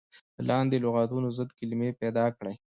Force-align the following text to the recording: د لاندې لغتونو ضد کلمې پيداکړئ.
د 0.35 0.37
لاندې 0.49 0.77
لغتونو 0.83 1.27
ضد 1.37 1.49
کلمې 1.59 1.89
پيداکړئ. 2.01 2.55